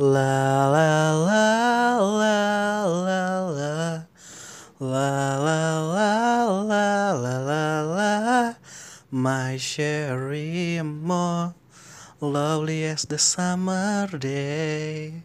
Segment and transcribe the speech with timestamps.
[0.00, 4.06] La la la la la la.
[4.78, 8.54] La la la la la la la.
[9.10, 11.52] My cherry more
[12.20, 15.24] Lovely as the summer day.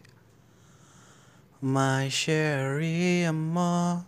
[1.62, 4.06] My cherry more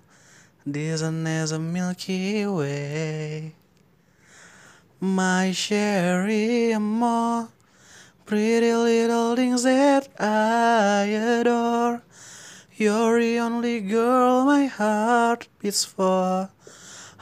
[0.69, 3.55] Distant as a Milky Way.
[4.98, 7.51] My cherry more
[8.27, 12.02] Pretty little things that I adore.
[12.74, 16.50] You're the only girl my heart beats for.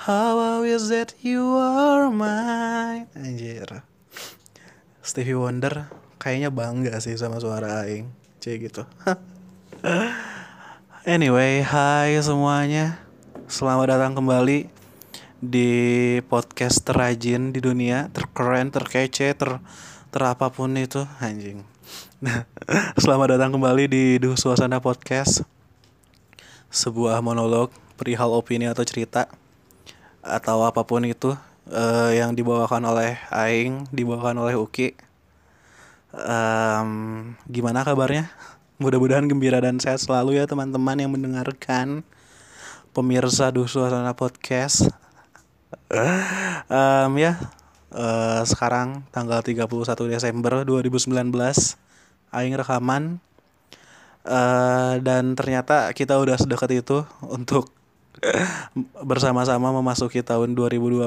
[0.08, 3.12] How I wish that you are mine.
[3.12, 3.84] Anjir.
[5.04, 8.08] Stevie Wonder kayaknya bangga sih sama suara Aing.
[8.40, 8.88] Cek gitu.
[11.04, 12.96] anyway, hai semuanya.
[13.44, 14.72] Selamat datang kembali
[15.36, 15.70] di
[16.32, 19.60] podcast terajin di dunia, terkeren, terkece, ter
[20.14, 21.66] terapapun itu anjing.
[22.22, 22.46] Nah,
[23.02, 25.42] selamat datang kembali di Duh Suasana Podcast.
[26.70, 29.26] Sebuah monolog perihal opini atau cerita
[30.22, 31.34] atau apa pun itu
[31.66, 34.94] uh, yang dibawakan oleh Aing, dibawakan oleh Uki.
[36.14, 38.30] Um, gimana kabarnya?
[38.78, 42.06] Mudah-mudahan gembira dan sehat selalu ya teman-teman yang mendengarkan
[42.94, 44.94] pemirsa Duh Suasana Podcast.
[46.70, 47.50] um, ya,
[47.94, 49.70] uh, sekarang tanggal 31
[50.10, 51.14] Desember 2019
[52.34, 53.22] Aing rekaman.
[54.24, 57.68] Uh, dan ternyata kita udah sedekat itu untuk
[59.10, 61.04] bersama-sama memasuki tahun 2020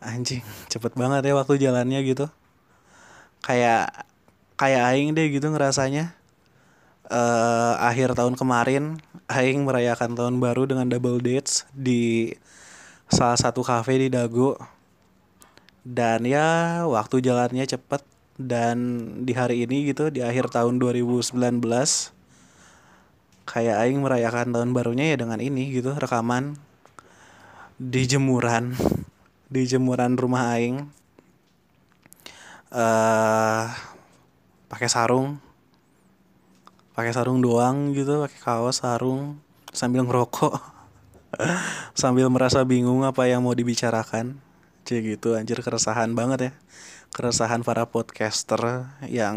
[0.00, 0.40] anjing
[0.72, 2.28] cepet banget ya waktu jalannya gitu.
[3.44, 4.04] Kayak
[4.60, 6.16] kayak Aing deh gitu ngerasanya.
[7.10, 12.30] Uh, akhir tahun kemarin Aing merayakan tahun baru dengan double dates di
[13.10, 14.56] salah satu kafe di Dago.
[15.82, 18.02] Dan ya waktu jalannya cepet.
[18.40, 21.36] Dan di hari ini gitu di akhir tahun 2019
[23.44, 26.56] kayak Aing merayakan tahun barunya ya dengan ini gitu rekaman
[27.76, 28.72] di jemuran
[29.52, 30.88] di jemuran rumah Aing.
[32.72, 33.68] Uh,
[34.72, 35.36] pakai sarung.
[36.96, 39.36] Pakai sarung doang gitu pakai kaos sarung
[39.70, 40.56] sambil ngerokok
[41.94, 44.38] sambil merasa bingung apa yang mau dibicarakan.
[44.86, 46.52] Cie gitu anjir keresahan banget ya.
[47.14, 49.36] Keresahan para podcaster yang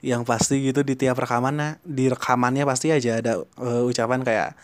[0.00, 4.56] yang pasti gitu di tiap rekamannya di rekamannya pasti aja ada uh, ucapan kayak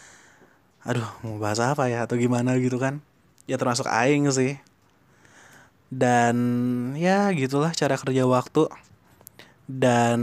[0.86, 2.06] aduh mau bahas apa ya?
[2.06, 2.56] Atau gimana?
[2.56, 3.02] gitu kan.
[3.50, 4.58] Ya termasuk aing sih.
[5.92, 6.36] Dan
[6.98, 8.70] ya gitulah cara kerja waktu.
[9.66, 10.20] Dan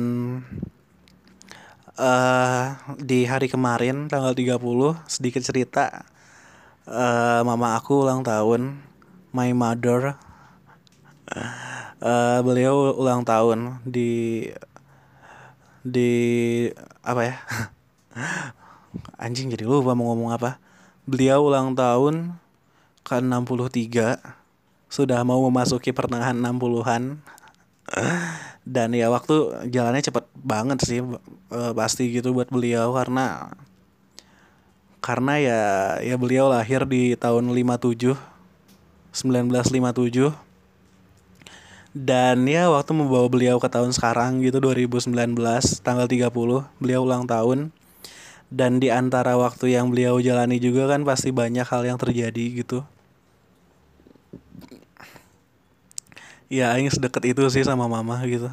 [1.97, 4.59] uh, di hari kemarin tanggal 30
[5.09, 6.05] sedikit cerita.
[6.83, 8.81] Uh, mama aku ulang tahun
[9.31, 10.17] my mother.
[12.03, 14.51] Uh, beliau ulang tahun di
[15.83, 16.11] di
[17.03, 17.35] apa ya?
[19.23, 20.59] Anjing jadi lupa mau ngomong apa.
[21.03, 22.37] Beliau ulang tahun
[23.03, 24.21] ke 63
[24.87, 27.19] sudah mau memasuki pertengahan 60-an
[28.63, 31.04] dan ya waktu jalannya cepet banget sih
[31.51, 33.51] e, pasti gitu buat beliau karena
[35.04, 35.62] karena ya
[36.00, 38.15] ya beliau lahir di tahun 57
[39.12, 40.31] 1957
[41.94, 45.13] dan ya waktu membawa beliau ke tahun sekarang gitu 2019
[45.86, 46.33] tanggal 30
[46.81, 47.69] beliau ulang tahun.
[48.54, 52.86] Dan di antara waktu yang beliau jalani juga kan pasti banyak hal yang terjadi gitu
[56.53, 58.45] ya aing sedekat itu sih sama mama gitu.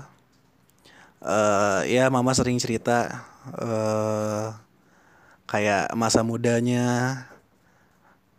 [1.20, 4.56] Uh, ya mama sering cerita uh,
[5.44, 7.29] kayak masa mudanya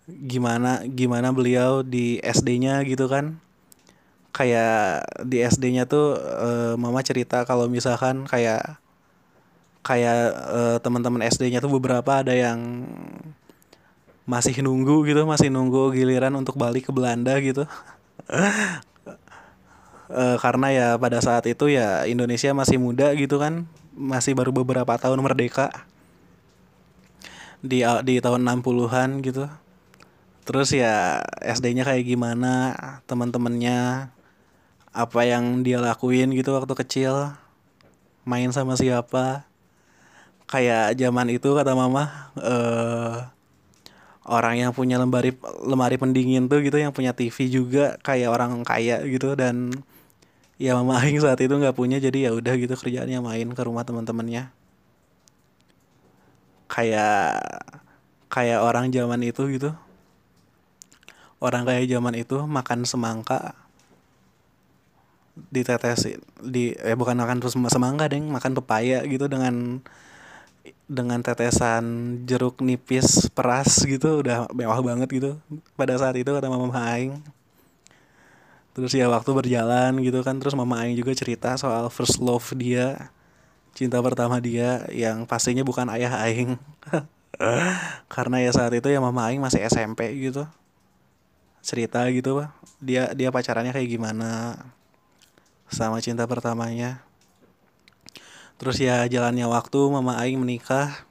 [0.09, 3.37] gimana gimana beliau di SD-nya gitu kan.
[4.33, 8.81] Kayak di SD-nya tuh uh, mama cerita kalau misalkan kayak
[9.85, 12.85] kayak uh, teman-teman SD-nya tuh beberapa ada yang
[14.25, 17.65] masih nunggu gitu masih nunggu giliran untuk balik ke Belanda gitu
[20.11, 23.65] uh, karena ya pada saat itu ya Indonesia masih muda gitu kan.
[23.95, 25.71] Masih baru beberapa tahun merdeka.
[27.63, 29.47] Di di tahun 60-an gitu.
[30.43, 32.75] Terus ya SD-nya kayak gimana
[33.05, 34.09] teman-temannya
[34.91, 37.33] apa yang dia lakuin gitu waktu kecil
[38.27, 39.47] main sama siapa.
[40.51, 43.31] Kayak zaman itu kata mama uh,
[44.27, 45.33] orang yang punya lemari
[45.65, 49.71] lemari pendingin tuh gitu yang punya TV juga kayak orang kaya gitu dan
[50.61, 53.81] ya mama Aing saat itu nggak punya jadi ya udah gitu kerjaannya main ke rumah
[53.81, 54.53] teman-temannya.
[56.69, 57.41] Kayak
[58.29, 59.73] kayak orang zaman itu gitu.
[61.41, 63.57] Orang kayak zaman itu makan semangka
[65.49, 69.81] ditetesin di eh bukan makan terus semangka deng makan pepaya gitu dengan
[70.85, 75.31] dengan tetesan jeruk nipis peras gitu udah mewah banget gitu.
[75.73, 77.17] Pada saat itu kata mama Aing
[78.71, 83.12] terus ya waktu berjalan gitu kan terus mama Aing juga cerita soal first love dia
[83.71, 86.59] cinta pertama dia yang pastinya bukan ayah Aing.
[88.13, 90.45] Karena ya saat itu ya mama Aing masih SMP gitu.
[91.63, 92.50] Cerita gitu pak.
[92.83, 94.59] Dia dia pacarannya kayak gimana
[95.71, 97.01] sama cinta pertamanya.
[98.59, 101.07] Terus ya jalannya waktu mama Aing menikah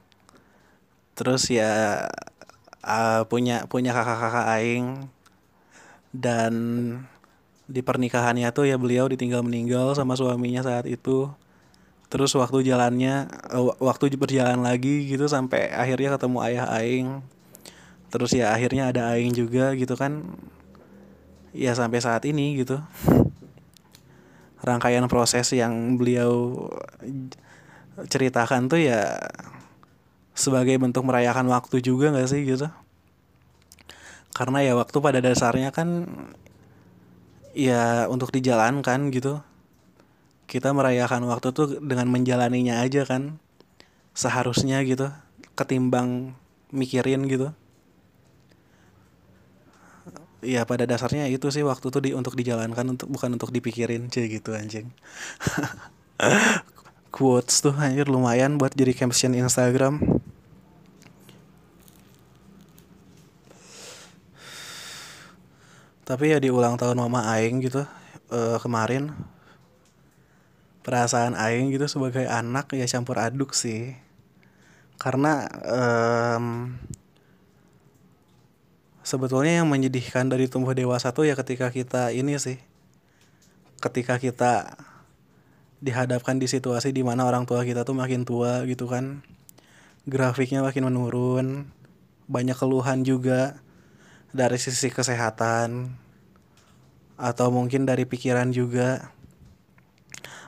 [1.11, 2.07] terus ya
[2.81, 4.87] uh, punya punya kakak-kakak Aing.
[6.11, 6.53] Dan
[7.71, 11.31] di pernikahannya tuh ya beliau ditinggal meninggal sama suaminya saat itu.
[12.11, 17.23] Terus waktu jalannya uh, waktu berjalan lagi gitu sampai akhirnya ketemu ayah Aing.
[18.11, 20.27] Terus ya akhirnya ada Aing juga gitu kan.
[21.55, 22.83] Ya sampai saat ini gitu.
[24.67, 26.67] Rangkaian proses yang beliau
[28.11, 29.17] ceritakan tuh ya
[30.35, 32.67] sebagai bentuk merayakan waktu juga gak sih gitu?
[34.31, 36.07] Karena ya waktu pada dasarnya kan
[37.55, 39.39] ya untuk dijalankan gitu.
[40.47, 43.39] Kita merayakan waktu tuh dengan menjalaninya aja kan.
[44.11, 45.07] Seharusnya gitu
[45.55, 46.35] ketimbang
[46.71, 47.55] mikirin gitu.
[50.41, 54.25] Ya pada dasarnya itu sih waktu tuh di untuk dijalankan untuk bukan untuk dipikirin cie
[54.25, 54.89] gitu anjing.
[57.15, 60.01] Quotes tuh anjir lumayan buat jadi caption Instagram
[66.11, 67.87] tapi ya di ulang tahun mama Aing gitu
[68.35, 69.15] uh, kemarin
[70.83, 73.95] perasaan Aing gitu sebagai anak ya campur aduk sih.
[74.99, 76.75] Karena um,
[79.07, 82.59] sebetulnya yang menyedihkan dari tumbuh dewasa tuh ya ketika kita ini sih
[83.79, 84.75] ketika kita
[85.79, 89.23] dihadapkan di situasi di mana orang tua kita tuh makin tua gitu kan
[90.05, 91.71] grafiknya makin menurun
[92.27, 93.57] banyak keluhan juga
[94.29, 96.00] dari sisi kesehatan
[97.21, 99.13] atau mungkin dari pikiran juga.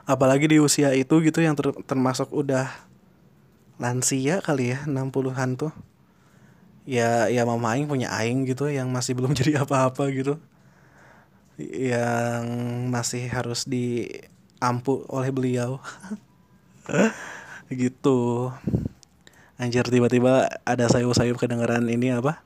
[0.09, 2.67] Apalagi di usia itu gitu yang ter termasuk udah
[3.77, 5.73] lansia kali ya 60-an tuh.
[6.83, 10.41] Ya ya mama aing punya aing gitu yang masih belum jadi apa-apa gitu.
[11.61, 12.43] Yang
[12.89, 15.77] masih harus diampu oleh beliau.
[17.71, 18.51] Gitu.
[19.57, 22.43] Anjir tiba-tiba ada sayup-sayup kedengeran ini apa?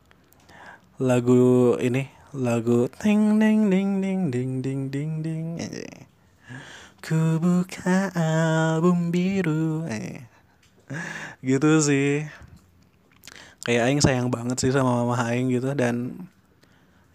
[1.02, 2.08] Lagu ini
[2.38, 5.46] lagu ting ding ding ding ding ding ding ding.
[7.02, 9.90] Ku buka album biru.
[9.90, 10.22] Eh.
[11.42, 12.30] gitu sih.
[13.66, 16.14] Kayak Aing sayang banget sih sama mama Aing gitu dan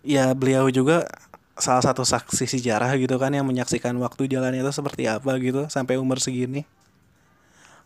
[0.02, 1.07] ya beliau juga
[1.55, 6.02] salah satu saksi sejarah gitu kan yang menyaksikan waktu jalan itu seperti apa gitu sampai
[6.02, 6.67] umur segini.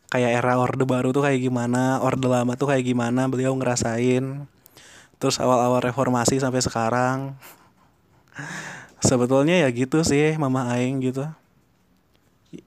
[0.08, 4.48] Kayak era orde baru tuh kayak gimana orde lama tuh kayak gimana beliau ngerasain
[5.16, 7.36] terus awal-awal reformasi sampai sekarang.
[9.00, 11.24] Sebetulnya ya gitu sih mama Aing gitu.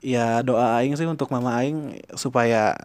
[0.02, 2.78] Ya doa Aing sih untuk mama Aing supaya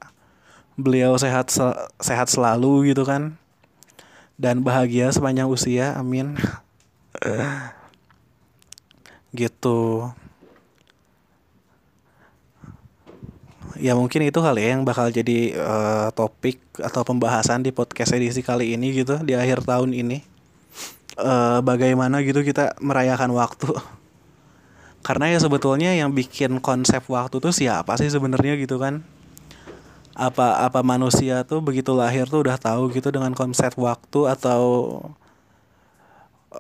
[0.75, 1.53] beliau sehat
[2.01, 3.37] sehat selalu gitu kan.
[4.35, 6.35] Dan bahagia sepanjang usia amin.
[9.35, 10.11] Gitu
[13.79, 18.41] ya mungkin itu kali ya yang bakal jadi uh, topik atau pembahasan di podcast edisi
[18.41, 20.23] kali ini gitu di akhir tahun ini.
[21.15, 23.71] Uh, bagaimana gitu kita merayakan waktu.
[25.07, 29.05] Karena ya sebetulnya yang bikin konsep waktu tuh siapa sih sebenarnya gitu kan?
[30.15, 34.63] Apa apa manusia tuh begitu lahir tuh udah tahu gitu dengan konsep waktu atau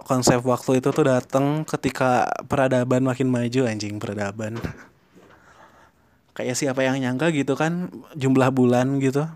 [0.02, 4.58] konsep waktu itu tuh datang ketika peradaban makin maju anjing peradaban
[6.34, 9.26] kayak siapa yang nyangka gitu kan jumlah bulan gitu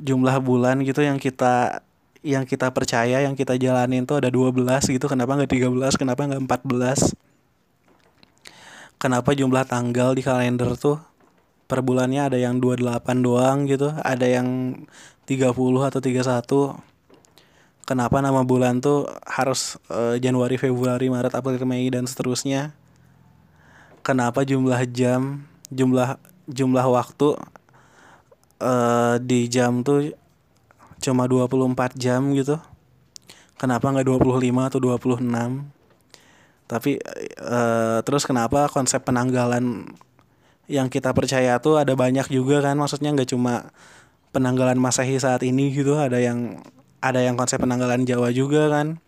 [0.00, 1.84] jumlah bulan gitu yang kita
[2.22, 6.42] yang kita percaya yang kita jalanin tuh ada 12 gitu kenapa nggak 13 kenapa nggak
[6.64, 7.14] 14
[9.02, 11.02] kenapa jumlah tanggal di kalender tuh
[11.72, 14.76] per bulannya ada yang 28 doang gitu, ada yang
[15.24, 15.56] 30
[15.88, 16.76] atau 31.
[17.88, 22.76] Kenapa nama bulan tuh harus uh, Januari, Februari, Maret, April, Mei dan seterusnya?
[24.02, 26.18] Kenapa jumlah jam, jumlah
[26.50, 27.38] jumlah waktu
[28.58, 30.10] uh, di jam tuh
[30.98, 32.58] cuma 24 jam gitu?
[33.54, 35.22] Kenapa nggak 25 atau 26?
[36.66, 36.98] Tapi
[37.38, 39.86] uh, terus kenapa konsep penanggalan
[40.70, 43.70] yang kita percaya tuh ada banyak juga kan maksudnya nggak cuma
[44.32, 46.62] penanggalan masehi saat ini gitu ada yang
[47.02, 49.02] ada yang konsep penanggalan Jawa juga kan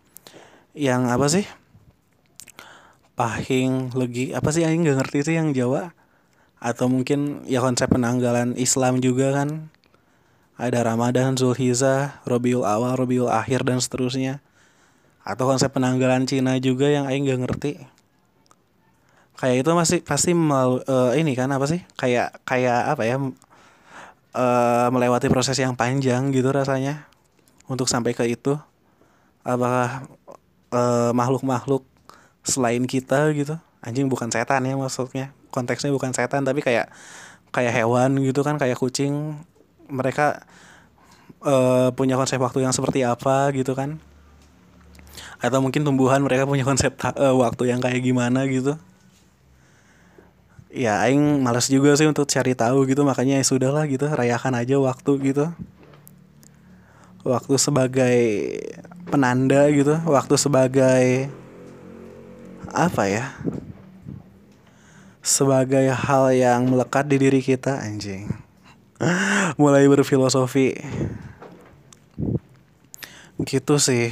[0.75, 1.47] yang apa sih
[3.15, 5.95] pahing legi apa sih aing nggak ngerti sih yang Jawa?
[6.59, 9.71] Atau mungkin ya konsep penanggalan Islam juga kan?
[10.55, 14.39] Ada Ramadan, Zulhijjah, Robiul Awal, Robiul Akhir dan seterusnya.
[15.27, 17.71] Atau konsep penanggalan Cina juga yang aing nggak ngerti.
[19.35, 21.83] Kayak itu masih pasti melalui uh, ini kan apa sih?
[21.99, 27.07] Kayak kayak apa ya uh, melewati proses yang panjang gitu rasanya.
[27.67, 28.55] Untuk sampai ke itu.
[29.43, 30.07] Apakah
[30.71, 31.83] uh, makhluk-makhluk
[32.45, 33.57] selain kita gitu.
[33.81, 35.33] Anjing bukan setan ya maksudnya.
[35.49, 36.93] Konteksnya bukan setan tapi kayak
[37.49, 39.41] kayak hewan gitu kan kayak kucing.
[39.89, 40.45] Mereka
[41.45, 43.97] uh, punya konsep waktu yang seperti apa gitu kan.
[45.41, 48.77] Atau mungkin tumbuhan mereka punya konsep uh, waktu yang kayak gimana gitu.
[50.75, 53.01] Ya aing malas juga sih untuk cari tahu gitu.
[53.01, 55.45] Makanya ya sudah lah gitu rayakan aja waktu gitu.
[57.25, 58.17] Waktu sebagai
[59.05, 61.29] penanda gitu waktu sebagai
[62.75, 63.31] apa ya?
[65.23, 68.27] Sebagai hal yang melekat di diri kita anjing.
[69.61, 70.75] Mulai berfilosofi.
[73.41, 74.11] Gitu sih.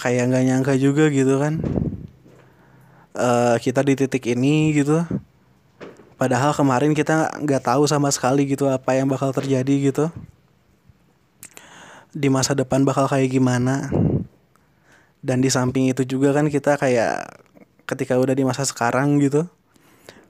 [0.00, 1.60] Kayak nggak nyangka juga gitu kan.
[3.12, 5.04] Uh, kita di titik ini gitu.
[6.16, 10.08] Padahal kemarin kita nggak tahu sama sekali gitu apa yang bakal terjadi gitu.
[12.10, 13.88] Di masa depan bakal kayak gimana
[15.22, 17.30] dan di samping itu juga kan kita kayak
[17.86, 19.46] ketika udah di masa sekarang gitu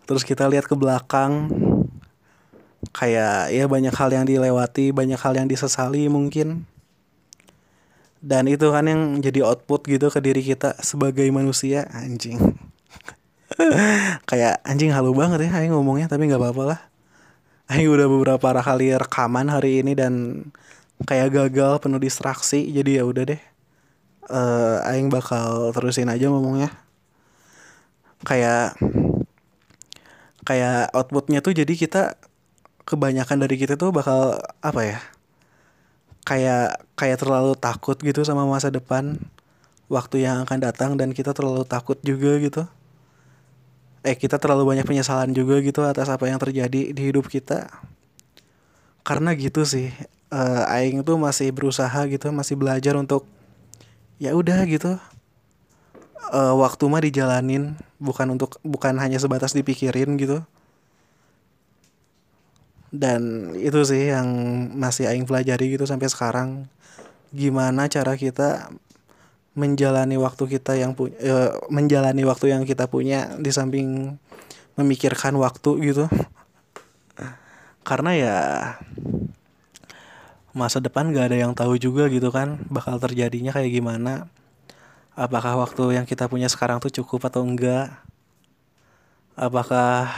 [0.05, 1.49] terus kita lihat ke belakang
[2.91, 6.67] kayak ya banyak hal yang dilewati banyak hal yang disesali mungkin.
[8.23, 12.39] Dan itu kan yang jadi output gitu ke diri kita sebagai manusia anjing.
[14.31, 16.81] Kayak anjing halu banget ya Aing ngomongnya tapi nggak apa-apa lah.
[17.67, 20.47] Aing udah beberapa kali rekaman hari ini dan
[21.03, 23.43] kayak gagal penuh distraksi jadi ya udah deh
[24.29, 26.71] uh, Aing bakal terusin aja ngomongnya.
[28.23, 28.79] Kayak
[30.47, 32.19] kayak outputnya tuh jadi kita
[32.83, 34.99] kebanyakan dari kita tuh bakal apa ya
[36.23, 39.19] kayak kayak terlalu takut gitu sama masa depan
[39.91, 42.63] waktu yang akan datang dan kita terlalu takut juga gitu.
[44.03, 47.71] Eh kita terlalu banyak penyesalan juga gitu atas apa yang terjadi di hidup kita.
[49.03, 49.91] Karena gitu sih
[50.31, 53.27] uh, aing tuh masih berusaha gitu masih belajar untuk
[54.23, 55.03] ya udah gitu.
[56.31, 60.47] Uh, waktu mah dijalanin bukan untuk bukan hanya sebatas dipikirin gitu.
[62.95, 64.31] Dan itu sih yang
[64.79, 66.71] masih aing pelajari gitu sampai sekarang.
[67.35, 68.71] Gimana cara kita
[69.59, 74.17] menjalani waktu kita yang punya uh, menjalani waktu yang kita punya di samping
[74.79, 76.07] memikirkan waktu gitu.
[77.83, 78.39] Karena ya
[80.53, 84.29] masa depan gak ada yang tahu juga gitu kan bakal terjadinya kayak gimana.
[85.13, 87.93] Apakah waktu yang kita punya sekarang tuh cukup atau enggak?
[89.37, 90.09] Apakah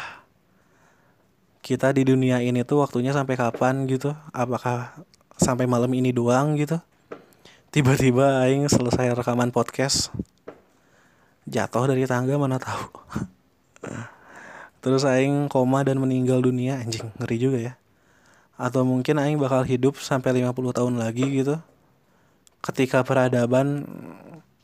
[1.62, 4.14] kita di dunia ini tuh waktunya sampai kapan gitu?
[4.30, 4.94] Apakah
[5.34, 6.78] sampai malam ini doang gitu?
[7.74, 10.14] Tiba-tiba aing selesai rekaman podcast
[11.46, 12.86] jatuh dari tangga mana tahu.
[14.82, 17.74] Terus aing koma dan meninggal dunia anjing ngeri juga ya
[18.54, 21.58] atau mungkin aing bakal hidup sampai 50 tahun lagi gitu.
[22.64, 23.84] Ketika peradaban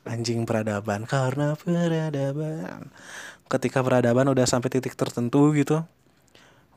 [0.08, 2.88] anjing peradaban karena peradaban.
[3.50, 5.82] Ketika peradaban udah sampai titik tertentu gitu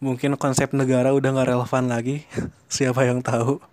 [0.04, 2.28] mungkin konsep negara udah nggak relevan lagi.
[2.76, 3.64] Siapa yang tahu?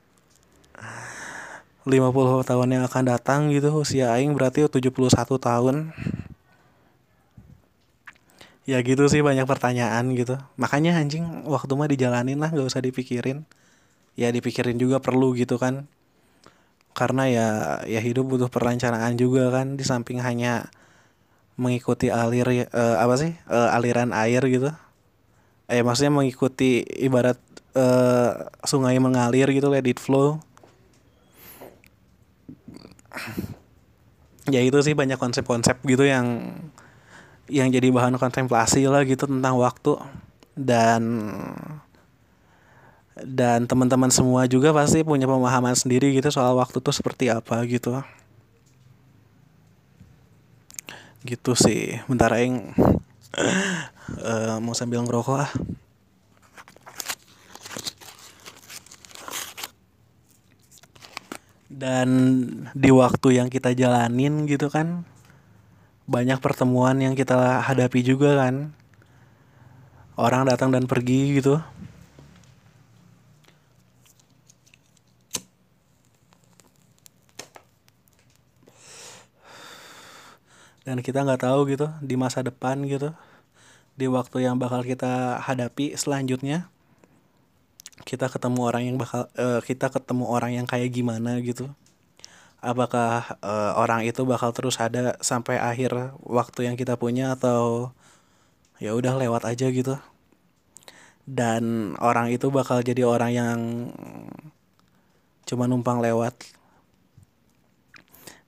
[1.89, 5.01] 50 tahun yang akan datang gitu usia aing berarti 71
[5.41, 5.91] tahun
[8.71, 10.39] ya gitu sih banyak pertanyaan gitu.
[10.55, 13.43] Makanya anjing waktu mah dijalanin lah nggak usah dipikirin.
[14.15, 15.91] Ya dipikirin juga perlu gitu kan.
[16.95, 17.49] Karena ya
[17.91, 19.75] ya hidup butuh perencanaan juga kan.
[19.75, 20.71] Di samping hanya
[21.59, 24.71] mengikuti alir uh, apa sih uh, aliran air gitu.
[25.67, 27.43] Eh maksudnya mengikuti ibarat
[27.75, 30.39] uh, sungai mengalir gitu let it flow.
[34.47, 36.55] Ya itu sih banyak konsep-konsep gitu yang
[37.51, 39.99] yang jadi bahan kontemplasi lah gitu tentang waktu.
[40.55, 41.03] Dan
[43.21, 48.01] dan teman-teman semua juga pasti punya pemahaman sendiri gitu soal waktu tuh seperti apa gitu.
[51.27, 52.01] Gitu sih.
[52.09, 52.73] Bentar aing
[54.25, 55.53] uh, mau sambil ngerokok ah.
[61.71, 62.09] Dan
[62.77, 65.07] di waktu yang kita jalanin gitu kan
[66.11, 68.75] banyak pertemuan yang kita hadapi juga kan.
[70.19, 71.63] Orang datang dan pergi gitu.
[80.83, 83.15] Dan kita nggak tahu gitu di masa depan gitu
[83.95, 86.73] di waktu yang bakal kita hadapi selanjutnya
[88.09, 91.69] kita ketemu orang yang bakal uh, kita ketemu orang yang kayak gimana gitu
[92.61, 97.93] apakah uh, orang itu bakal terus ada sampai akhir waktu yang kita punya atau
[98.77, 99.97] ya udah lewat aja gitu?
[101.25, 103.59] Dan orang itu bakal jadi orang yang
[105.49, 106.37] cuma numpang lewat.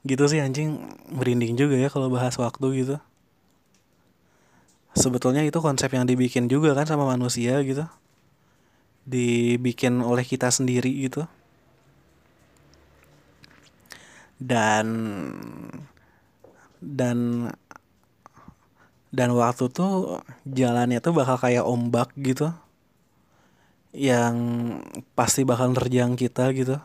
[0.05, 0.77] Gitu sih anjing.
[1.13, 2.97] Merinding juga ya kalau bahas waktu gitu.
[4.93, 7.89] Sebetulnya itu konsep yang dibikin juga kan sama manusia gitu.
[9.09, 11.25] Dibikin oleh kita sendiri gitu
[14.43, 14.87] dan
[16.83, 17.49] dan
[19.13, 22.51] dan waktu tuh jalannya tuh bakal kayak ombak gitu.
[23.93, 24.37] Yang
[25.13, 26.81] pasti bakal nerjang kita gitu.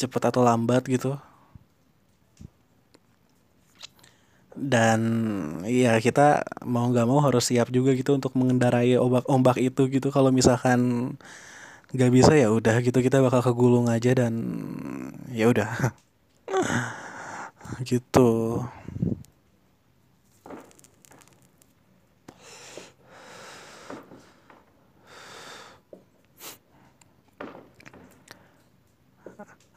[0.00, 1.20] Cepet atau lambat gitu.
[4.56, 5.00] Dan
[5.68, 10.08] ya kita mau nggak mau harus siap juga gitu untuk mengendarai ombak-ombak itu gitu.
[10.08, 11.12] Kalau misalkan
[11.96, 12.98] nggak bisa ya udah gitu.
[13.00, 14.32] Kita bakal kegulung aja dan
[15.32, 15.68] ya udah.
[17.82, 18.62] Gitu.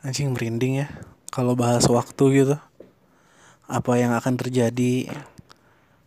[0.06, 0.88] Anjing merinding ya.
[1.34, 2.56] Kalau bahas waktu gitu
[3.70, 5.14] apa yang akan terjadi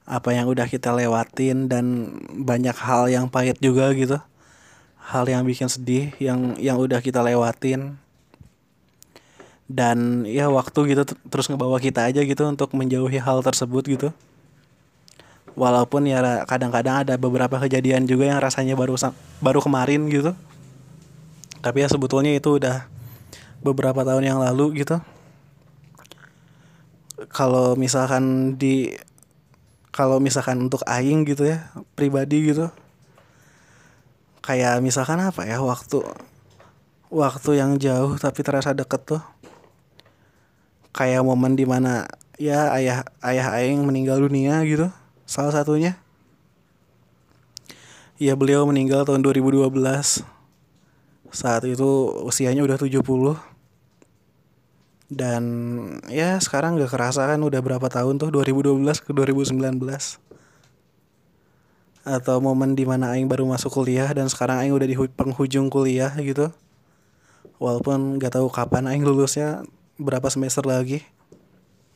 [0.03, 4.19] apa yang udah kita lewatin dan banyak hal yang pahit juga gitu
[5.03, 7.99] hal yang bikin sedih yang yang udah kita lewatin.
[9.73, 14.09] Dan ya waktu gitu terus ngebawa kita aja gitu untuk menjauhi hal tersebut gitu.
[15.53, 18.95] Walaupun ya kadang-kadang ada beberapa kejadian juga yang rasanya baru
[19.41, 20.37] baru kemarin gitu.
[21.63, 22.85] Tapi ya sebetulnya itu udah
[23.65, 25.01] beberapa tahun yang lalu gitu.
[27.33, 28.93] Kalau misalkan di
[29.93, 32.73] kalau misalkan untuk aing gitu ya pribadi gitu
[34.43, 36.03] kayak misalkan apa ya waktu
[37.09, 39.23] waktu yang jauh tapi terasa deket tuh.
[40.93, 42.05] Kayak momen di mana
[42.37, 44.93] ya ayah ayah aing meninggal dunia gitu
[45.25, 45.97] salah satunya.
[48.21, 49.73] Ya beliau meninggal tahun 2012
[51.33, 51.91] saat itu
[52.29, 53.01] usianya udah 70
[55.13, 55.45] dan
[56.09, 59.81] ya sekarang gak kerasa kan udah berapa tahun tuh 2012 ke 2019
[62.03, 66.11] atau momen di mana Aing baru masuk kuliah dan sekarang Aing udah di penghujung kuliah
[66.19, 66.51] gitu.
[67.63, 69.63] Walaupun gak tahu kapan Aing lulusnya
[69.95, 71.07] berapa semester lagi.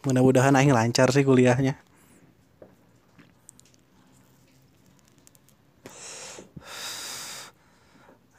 [0.07, 1.75] Mudah-mudahan Aing lancar sih kuliahnya.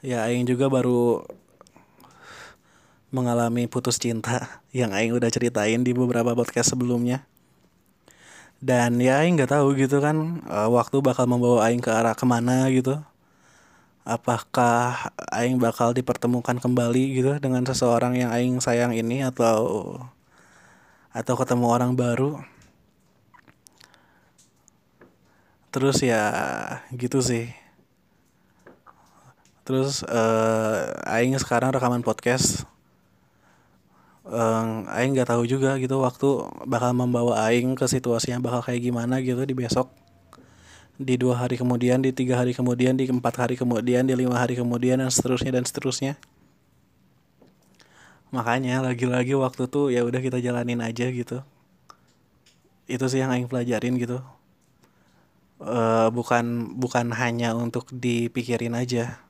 [0.00, 1.28] Ya Aing juga baru
[3.12, 7.27] mengalami putus cinta yang Aing udah ceritain di beberapa podcast sebelumnya.
[8.58, 12.26] Dan ya Aing nggak tahu gitu kan uh, waktu bakal membawa Aing ke arah ke
[12.26, 12.98] mana gitu.
[14.02, 19.94] Apakah Aing bakal dipertemukan kembali gitu dengan seseorang yang Aing sayang ini atau
[21.14, 22.42] atau ketemu orang baru.
[25.70, 26.24] Terus ya
[26.98, 27.54] gitu sih.
[29.62, 32.66] Terus uh, Aing sekarang rekaman podcast
[34.28, 36.28] um, Aing nggak tahu juga gitu waktu
[36.68, 39.88] bakal membawa Aing ke situasi yang bakal kayak gimana gitu di besok.
[40.98, 44.58] Di dua hari kemudian di tiga hari kemudian di empat hari kemudian di lima hari
[44.58, 46.14] kemudian dan seterusnya dan seterusnya.
[48.28, 51.40] Makanya lagi-lagi waktu tuh ya udah kita jalanin aja gitu.
[52.90, 54.20] Itu sih yang Aing pelajarin gitu.
[55.58, 59.22] Uh, bukan bukan hanya untuk dipikirin aja.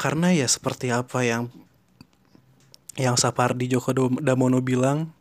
[0.00, 1.52] Karena ya seperti apa yang
[2.98, 5.14] yang Sapardi Djoko Damono bilang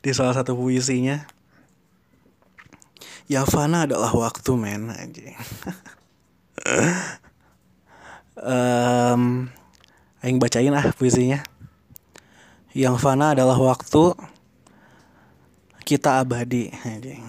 [0.00, 1.24] di salah satu puisinya
[3.24, 5.36] yang fana adalah waktu men anjing.
[8.34, 9.46] Um,
[10.18, 11.46] Aing bacain ah puisinya.
[12.74, 14.10] Yang fana adalah waktu
[15.86, 17.22] kita abadi anjing.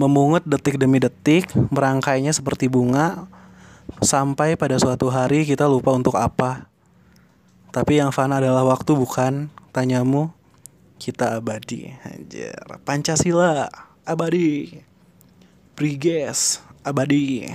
[0.00, 3.28] Memungut detik demi detik merangkainya seperti bunga
[4.00, 6.72] sampai pada suatu hari kita lupa untuk apa
[7.74, 10.30] tapi yang fana adalah waktu bukan tanyamu
[11.02, 11.90] kita abadi.
[12.06, 12.54] Anjir.
[12.86, 13.66] Pancasila
[14.06, 14.78] abadi.
[15.74, 17.50] Priges abadi.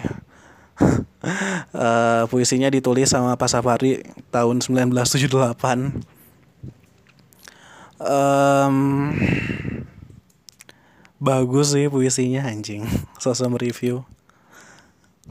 [1.71, 6.03] uh, puisinya ditulis sama Pak Safari tahun 1978.
[7.99, 8.75] Um,
[11.15, 12.83] bagus sih puisinya anjing.
[13.23, 14.03] Sosok review.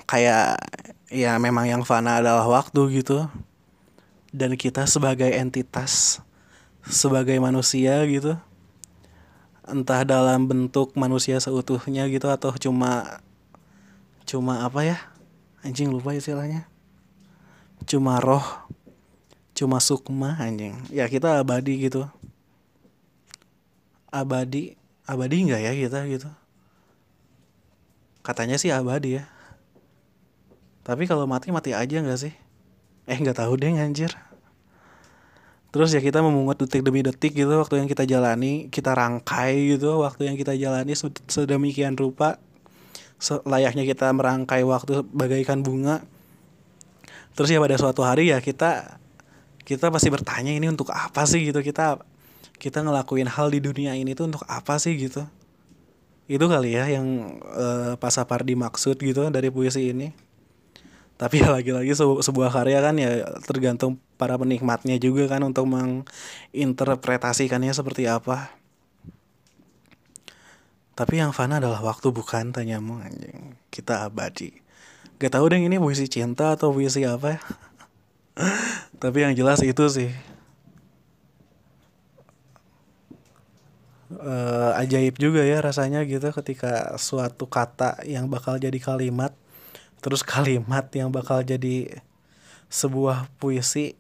[0.08, 0.64] Kayak
[1.12, 3.28] ya memang yang fana adalah waktu gitu
[4.38, 6.22] dan kita sebagai entitas
[6.86, 8.38] sebagai manusia gitu
[9.68, 13.20] entah dalam bentuk manusia seutuhnya gitu atau cuma
[14.24, 14.96] cuma apa ya?
[15.60, 16.64] Anjing lupa istilahnya.
[17.84, 18.44] Cuma roh
[19.52, 20.72] cuma sukma anjing.
[20.88, 22.08] Ya kita abadi gitu.
[24.08, 24.72] Abadi
[25.04, 26.30] abadi nggak ya kita gitu?
[28.24, 29.28] Katanya sih abadi ya.
[30.80, 32.32] Tapi kalau mati mati aja nggak sih?
[33.04, 34.16] Eh nggak tahu deh anjir
[35.68, 40.00] terus ya kita memungut detik demi detik gitu waktu yang kita jalani kita rangkai gitu
[40.00, 40.96] waktu yang kita jalani
[41.28, 42.40] sedemikian rupa
[43.44, 46.06] layaknya kita merangkai waktu bagaikan bunga.
[47.34, 48.98] Terus ya pada suatu hari ya kita
[49.66, 51.42] kita pasti bertanya ini untuk apa sih?
[51.50, 51.60] gitu.
[51.62, 51.98] Kita
[52.58, 55.26] kita ngelakuin hal di dunia ini tuh untuk apa sih gitu.
[56.30, 60.12] Itu kali ya yang uh, Pak Sapardi maksud gitu dari puisi ini
[61.18, 67.74] tapi ya lagi-lagi sebu sebuah karya kan ya tergantung para penikmatnya juga kan untuk menginterpretasikannya
[67.74, 68.54] seperti apa.
[70.94, 72.50] Tapi yang fana adalah waktu bukan?
[72.50, 73.54] Tanyamu anjing.
[73.70, 74.50] Kita abadi.
[75.22, 77.40] Gak tahu deh ini puisi cinta atau puisi apa ya?
[79.02, 80.10] Tapi yang jelas itu sih.
[84.10, 89.30] Uh, ajaib juga ya rasanya gitu ketika suatu kata yang bakal jadi kalimat
[89.98, 92.02] terus kalimat yang bakal jadi
[92.68, 93.96] sebuah puisi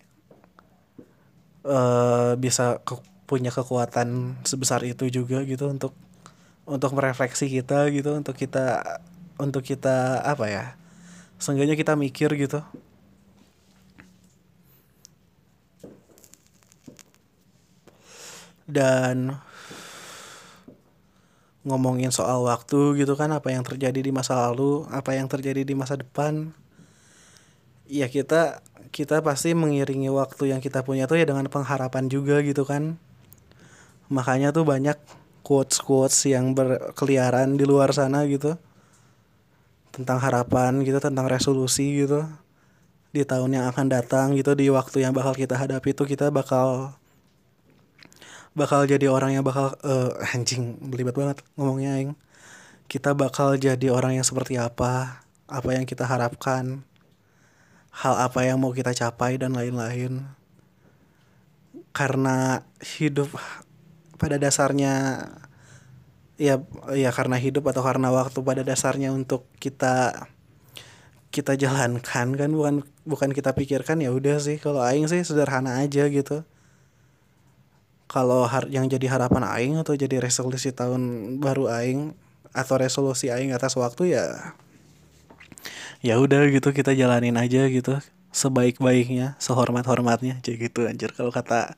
[1.64, 5.92] uh, bisa ke, punya kekuatan sebesar itu juga gitu untuk
[6.68, 9.00] untuk merefleksi kita gitu untuk kita
[9.40, 10.64] untuk kita apa ya
[11.38, 12.60] seenggaknya kita mikir gitu.
[18.68, 19.40] Dan
[21.66, 25.74] ngomongin soal waktu gitu kan apa yang terjadi di masa lalu apa yang terjadi di
[25.74, 26.54] masa depan.
[27.88, 28.60] Ya kita
[28.94, 33.00] kita pasti mengiringi waktu yang kita punya tuh ya dengan pengharapan juga gitu kan.
[34.08, 34.96] Makanya tuh banyak
[35.44, 38.56] quotes quotes yang berkeliaran di luar sana gitu.
[39.90, 42.28] Tentang harapan gitu tentang resolusi gitu.
[43.08, 46.97] Di tahun yang akan datang gitu di waktu yang bakal kita hadapi itu kita bakal
[48.58, 52.12] bakal jadi orang yang bakal uh, anjing belibet banget ngomongnya aing.
[52.90, 56.82] Kita bakal jadi orang yang seperti apa apa yang kita harapkan
[57.94, 60.26] hal apa yang mau kita capai dan lain-lain.
[61.94, 63.30] Karena hidup
[64.18, 65.24] pada dasarnya
[66.38, 66.58] ya
[66.94, 70.26] ya karena hidup atau karena waktu pada dasarnya untuk kita
[71.30, 72.74] kita jalankan kan bukan
[73.06, 74.58] bukan kita pikirkan ya udah sih.
[74.58, 76.42] Kalau aing sih sederhana aja gitu
[78.08, 82.16] kalau yang jadi harapan aing atau jadi resolusi tahun baru aing
[82.56, 84.56] atau resolusi aing atas waktu ya
[86.00, 88.00] ya udah gitu kita jalanin aja gitu
[88.32, 91.76] sebaik-baiknya sehormat-hormatnya aja gitu anjir kalau kata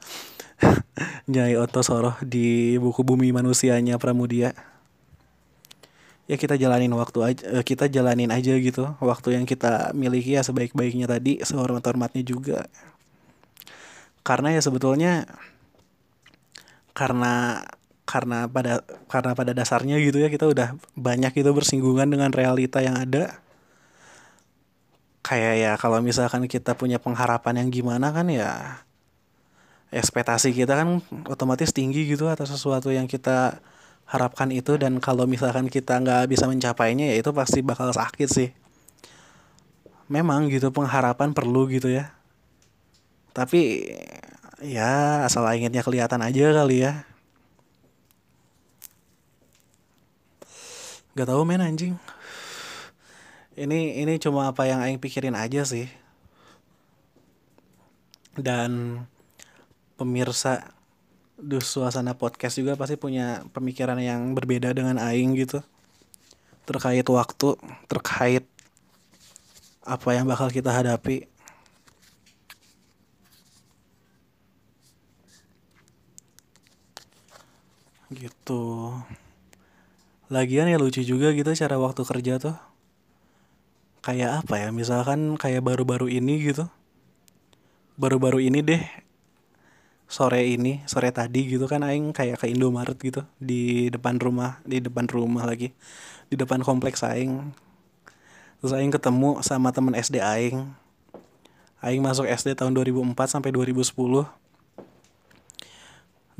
[1.32, 4.52] Nyai Oto Soroh di buku Bumi Manusianya Pramudia.
[6.30, 10.46] Ya kita jalanin waktu aja eh, kita jalanin aja gitu waktu yang kita miliki ya
[10.46, 12.70] sebaik-baiknya tadi sehormat-hormatnya juga.
[14.22, 15.26] Karena ya sebetulnya
[16.92, 17.64] karena
[18.10, 22.98] karena pada karena pada dasarnya gitu ya kita udah banyak itu bersinggungan dengan realita yang
[22.98, 23.38] ada.
[25.22, 28.82] Kayak ya kalau misalkan kita punya pengharapan yang gimana kan ya
[29.94, 33.62] ekspektasi kita kan otomatis tinggi gitu atas sesuatu yang kita
[34.10, 34.74] harapkan itu.
[34.74, 38.50] Dan kalau misalkan kita nggak bisa mencapainya ya itu pasti bakal sakit sih.
[40.10, 42.10] Memang gitu pengharapan perlu gitu ya.
[43.30, 43.86] Tapi
[44.60, 47.04] ya asal ingetnya kelihatan aja kali ya.
[51.16, 51.96] Gak tau men anjing.
[53.56, 55.88] Ini ini cuma apa yang aing pikirin aja sih.
[58.36, 59.02] Dan
[59.98, 60.70] pemirsa
[61.40, 65.64] di suasana podcast juga pasti punya pemikiran yang berbeda dengan aing gitu.
[66.68, 67.48] Terkait waktu
[67.88, 68.44] terkait
[69.80, 71.26] apa yang bakal kita hadapi
[78.10, 78.94] gitu.
[80.30, 82.56] Lagian ya lucu juga gitu cara waktu kerja tuh.
[84.02, 86.66] Kayak apa ya misalkan kayak baru-baru ini gitu.
[87.94, 88.82] Baru-baru ini deh.
[90.10, 94.82] Sore ini sore tadi gitu kan aing kayak ke Indomaret gitu di depan rumah di
[94.82, 95.70] depan rumah lagi.
[96.26, 97.54] Di depan kompleks aing.
[98.58, 100.66] Terus aing ketemu sama temen SD aing.
[101.78, 103.94] Aing masuk SD tahun 2004 sampai 2010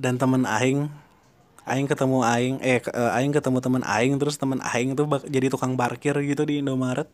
[0.01, 0.89] dan temen aing
[1.71, 5.47] aing ketemu aing eh uh, aing ketemu teman aing terus teman aing tuh bak jadi
[5.47, 7.07] tukang parkir gitu di Indomaret.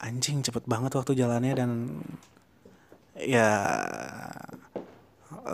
[0.00, 1.70] Anjing cepet banget waktu jalannya dan
[3.16, 3.48] ya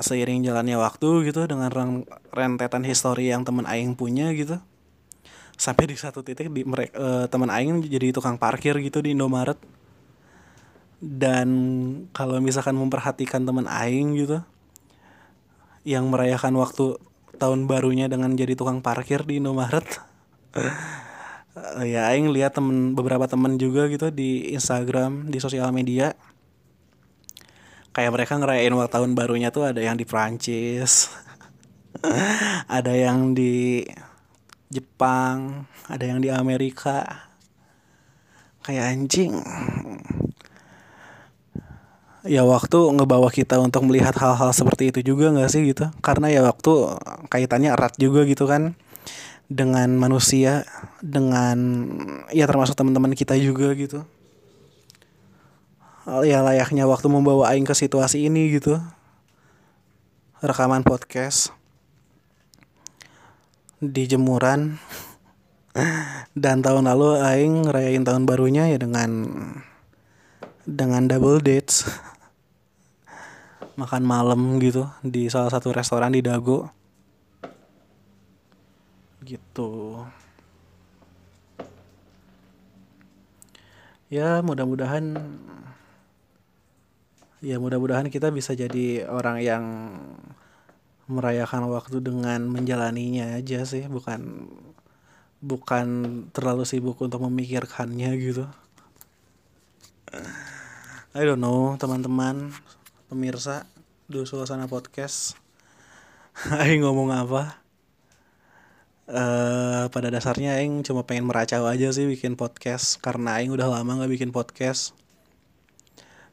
[0.02, 1.70] seiring jalannya waktu gitu dengan
[2.34, 4.58] rentetan histori yang temen aing punya gitu
[5.56, 9.56] sampai di satu titik di mereka uh, teman aing jadi tukang parkir gitu di Indomaret.
[10.96, 11.48] Dan
[12.16, 14.40] kalau misalkan memperhatikan teman aing gitu
[15.86, 16.98] yang merayakan waktu
[17.38, 19.86] tahun barunya dengan jadi tukang parkir di Indomaret.
[20.50, 26.18] Uh, ya aing lihat temen beberapa temen juga gitu di Instagram di sosial media.
[27.94, 31.08] Kayak mereka ngerayain waktu tahun barunya tuh ada yang di Prancis
[32.76, 33.86] ada yang di
[34.68, 37.30] Jepang ada yang di Amerika.
[38.66, 39.32] Kayak anjing
[42.26, 45.90] ya waktu ngebawa kita untuk melihat hal-hal seperti itu juga nggak sih gitu?
[46.02, 46.98] Karena ya waktu
[47.30, 48.74] kaitannya erat juga gitu kan?
[49.46, 50.66] Dengan manusia
[50.98, 51.58] dengan
[52.34, 54.02] ya termasuk teman-teman kita juga gitu.
[56.26, 58.78] Ya layaknya waktu membawa aing ke situasi ini gitu.
[60.38, 61.50] Rekaman podcast.
[63.82, 64.78] Di jemuran.
[66.34, 69.10] Dan tahun lalu aing ngerayain tahun barunya ya dengan
[70.66, 71.86] dengan double dates
[73.76, 76.68] makan malam gitu di salah satu restoran di Dago.
[79.20, 80.00] Gitu.
[84.08, 85.18] Ya mudah-mudahan
[87.44, 89.64] ya mudah-mudahan kita bisa jadi orang yang
[91.06, 94.50] merayakan waktu dengan menjalaninya aja sih bukan
[95.44, 95.86] bukan
[96.32, 98.48] terlalu sibuk untuk memikirkannya gitu.
[101.12, 102.54] I don't know teman-teman
[103.06, 103.70] pemirsa
[104.10, 105.38] di suasana podcast.
[106.62, 107.62] Aing ngomong apa?
[109.06, 114.02] Uh, pada dasarnya Aing cuma pengen meracau aja sih bikin podcast karena Aing udah lama
[114.02, 114.90] nggak bikin podcast.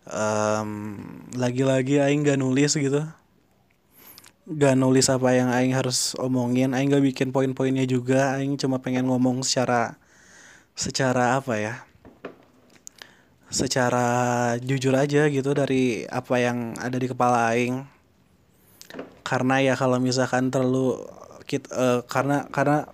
[0.09, 3.05] Um, lagi-lagi Aing gak nulis gitu.
[4.43, 8.35] Gak nulis apa yang aing harus omongin aing gak bikin poin-poinnya juga.
[8.35, 9.95] Aing cuma pengen ngomong secara
[10.75, 11.92] secara apa ya
[13.53, 14.07] secara
[14.57, 17.85] jujur aja gitu dari apa yang ada di kepala aing.
[19.21, 21.05] Karena ya kalau misalkan terlalu
[21.45, 22.89] kit uh, karena karena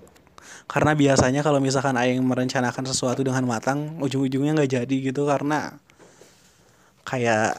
[0.67, 5.79] karena biasanya kalau misalkan aing merencanakan sesuatu dengan matang ujung-ujungnya nggak jadi gitu karena
[7.07, 7.57] kayak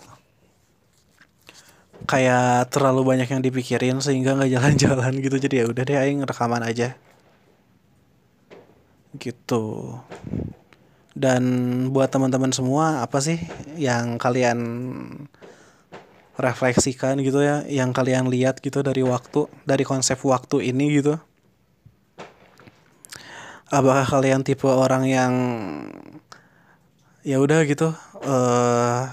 [2.04, 5.36] kayak terlalu banyak yang dipikirin sehingga nggak jalan-jalan gitu.
[5.40, 7.00] Jadi ya udah deh aing rekaman aja.
[9.16, 9.64] Gitu
[11.14, 11.42] dan
[11.90, 13.38] buat teman-teman semua apa sih
[13.74, 14.58] yang kalian
[16.38, 17.66] refleksikan gitu ya?
[17.66, 21.18] Yang kalian lihat gitu dari waktu dari konsep waktu ini gitu?
[23.70, 25.32] Apakah kalian tipe orang yang
[27.22, 27.94] ya udah gitu
[28.24, 29.04] eh uh,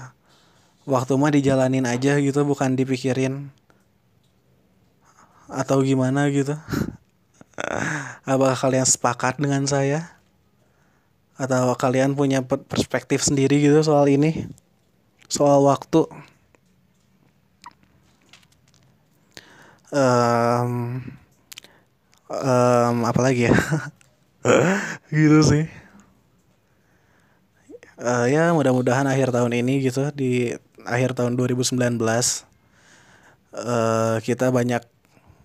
[0.88, 3.50] waktu mah dijalanin aja gitu bukan dipikirin?
[5.48, 6.58] Atau gimana gitu?
[8.30, 10.17] Apakah kalian sepakat dengan saya
[11.38, 14.50] atau kalian punya perspektif sendiri gitu soal ini?
[15.30, 16.02] Soal waktu?
[19.88, 21.00] Um,
[22.28, 23.54] um, apa lagi ya?
[25.08, 25.64] Gitu sih.
[27.98, 30.54] Uh, ya mudah-mudahan akhir tahun ini gitu di
[30.86, 32.14] akhir tahun 2019 uh,
[33.58, 34.86] eh, kita banyak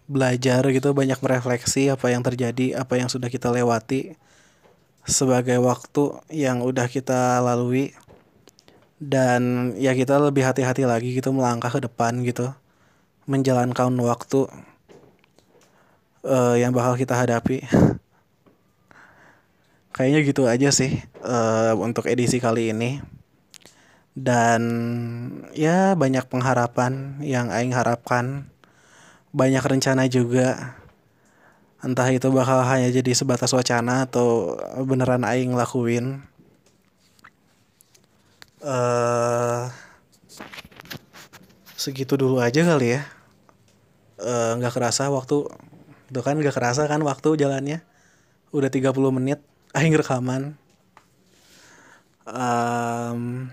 [0.05, 4.13] belajar gitu banyak merefleksi apa yang terjadi apa yang sudah kita lewati
[5.03, 7.91] sebagai waktu yang udah kita lalui.
[9.03, 12.55] Dan ya kita lebih hati-hati lagi gitu melangkah ke depan gitu.
[13.27, 14.47] Menjalankan waktu
[16.23, 17.63] uh, yang bakal kita hadapi.
[19.95, 23.03] Kayaknya gitu aja sih uh, untuk edisi kali ini.
[24.13, 24.61] Dan
[25.57, 28.47] ya banyak pengharapan yang aing harapkan.
[29.33, 30.77] Banyak rencana juga
[31.83, 34.55] entah itu bakal hanya jadi sebatas wacana atau
[34.87, 36.23] beneran aing lakuin.
[38.63, 39.67] Uh,
[41.75, 43.03] segitu dulu aja kali ya.
[44.23, 45.43] Eh, nggak uh, kerasa waktu
[46.07, 47.83] itu kan nggak kerasa kan waktu jalannya.
[48.55, 49.43] Udah 30 menit
[49.77, 50.55] aing rekaman.
[52.23, 53.51] Um,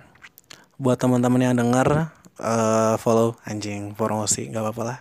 [0.78, 4.98] buat teman-teman yang dengar uh, follow anjing promosi nggak apa-apa lah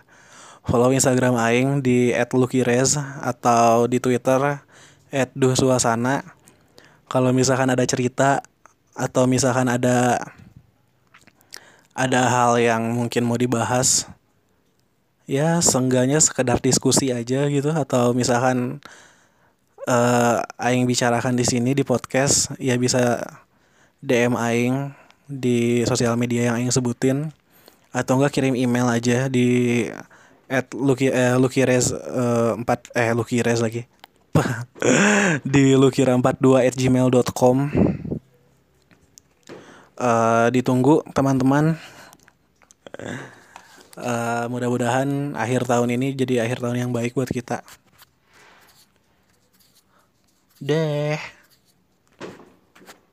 [0.70, 2.94] follow Instagram Aing di @lukirez
[3.26, 4.62] atau di Twitter
[5.34, 6.22] @duhsuasana
[7.10, 8.38] kalau misalkan ada cerita
[8.94, 10.22] atau misalkan ada
[11.90, 14.06] ada hal yang mungkin mau dibahas
[15.26, 17.74] ya seenggaknya sekedar diskusi aja gitu.
[17.74, 18.78] Atau misalkan
[19.90, 23.18] uh, aing bicarakan di sini di podcast ya bisa
[24.06, 24.94] DM aing
[25.26, 27.18] di sosial media yang ingin sebutin.
[27.90, 29.90] Atau enggak kirim email aja di
[30.50, 33.86] at luki eh, lukires eh, empat eh lukires lagi.
[35.54, 37.58] Di lukira42 at gmail.com
[40.00, 41.76] Eh, ditunggu teman-teman.
[44.00, 47.60] Eh, mudah-mudahan akhir tahun ini jadi akhir tahun yang baik buat kita.
[50.56, 51.20] Deh